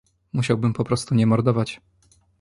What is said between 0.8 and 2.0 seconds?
prostu nie mordować."